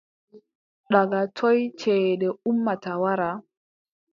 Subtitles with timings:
[0.91, 3.29] Daga toy ceede ummata wara?